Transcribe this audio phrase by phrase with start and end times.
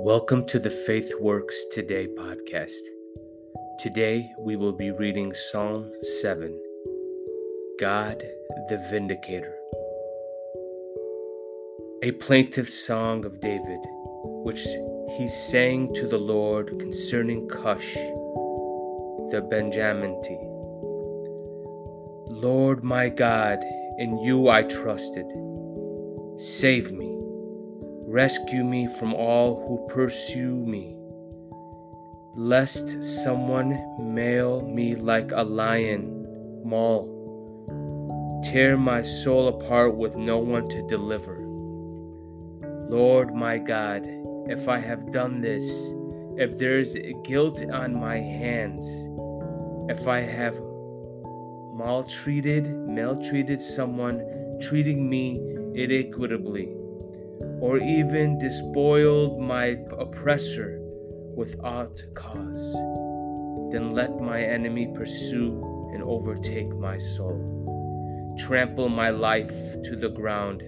[0.00, 2.80] Welcome to the Faith Works Today podcast.
[3.80, 5.90] Today we will be reading Psalm
[6.20, 6.56] 7
[7.80, 8.22] God
[8.68, 9.54] the Vindicator.
[12.04, 13.80] A plaintive song of David,
[14.44, 14.62] which
[15.18, 17.94] he sang to the Lord concerning Cush
[19.32, 20.38] the Benjamite.
[22.30, 23.58] Lord my God,
[23.98, 25.26] in you I trusted.
[26.38, 27.17] Save me
[28.10, 30.96] Rescue me from all who pursue me,
[32.34, 36.24] lest someone mail me like a lion
[36.64, 41.44] maul, tear my soul apart with no one to deliver.
[42.88, 44.06] Lord my God,
[44.48, 45.66] if I have done this,
[46.38, 48.86] if there is guilt on my hands,
[49.90, 50.58] if I have
[51.74, 54.24] maltreated, maltreated someone,
[54.62, 55.42] treating me
[55.74, 56.74] inequitably,
[57.60, 60.78] or even despoiled my oppressor
[61.34, 62.72] without cause.
[63.72, 70.62] Then let my enemy pursue and overtake my soul, trample my life to the ground,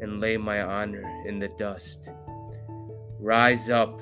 [0.00, 2.08] and lay my honor in the dust.
[3.18, 4.00] Rise up,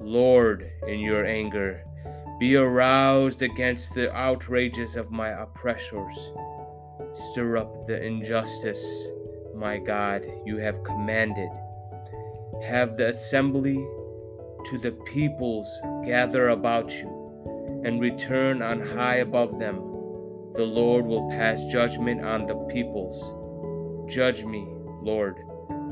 [0.00, 1.82] Lord, in your anger.
[2.38, 6.14] Be aroused against the outrages of my oppressors.
[7.32, 9.08] Stir up the injustice
[9.58, 11.50] my God, you have commanded.
[12.64, 13.84] Have the assembly
[14.66, 15.68] to the peoples
[16.04, 19.76] gather about you and return on high above them.
[20.54, 23.18] The Lord will pass judgment on the peoples.
[24.08, 24.64] Judge me,
[25.02, 25.36] Lord,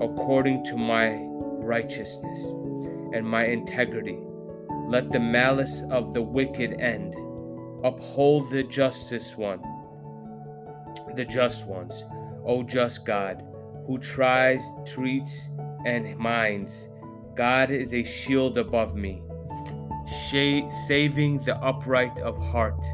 [0.01, 1.17] according to my
[1.59, 2.41] righteousness
[3.15, 4.19] and my integrity.
[4.87, 7.15] Let the malice of the wicked end.
[7.83, 9.61] Uphold the justice one,
[11.17, 12.05] the just ones,
[12.45, 13.45] O just God
[13.87, 15.49] who tries, treats,
[15.85, 16.89] and minds.
[17.37, 19.23] God is a shield above me,
[20.89, 22.85] saving the upright of heart.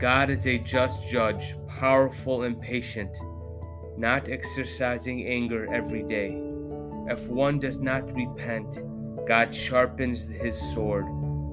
[0.00, 3.16] God is a just judge, powerful and patient,
[3.96, 6.40] not exercising anger every day.
[7.08, 8.80] If one does not repent,
[9.26, 11.06] God sharpens his sword,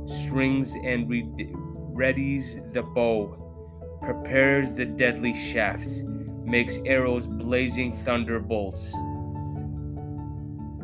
[0.08, 6.02] strings and readies the bow, prepares the deadly shafts
[6.46, 8.96] makes arrows blazing thunderbolts.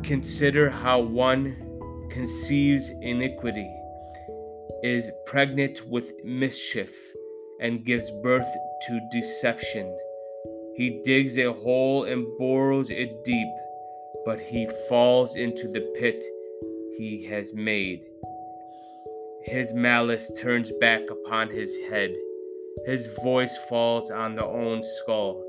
[0.02, 1.56] Consider how one
[2.10, 3.70] conceives iniquity,
[4.82, 6.94] is pregnant with mischief,
[7.60, 8.46] and gives birth
[8.86, 9.96] to deception.
[10.74, 13.48] He digs a hole and burrows it deep,
[14.24, 16.22] but he falls into the pit
[16.98, 18.02] he has made.
[19.44, 22.12] His malice turns back upon his head.
[22.86, 25.44] His voice falls on the own skull.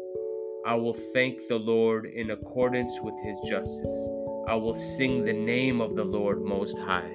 [0.66, 4.10] I will thank the Lord in accordance with his justice.
[4.48, 7.12] I will sing the name of the Lord Most High.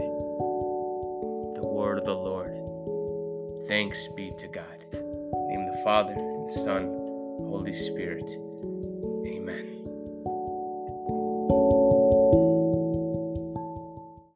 [1.56, 2.53] The word of the Lord.
[3.66, 4.84] Thanks be to God.
[4.92, 6.84] name the Father, and the Son,
[7.48, 8.31] Holy Spirit.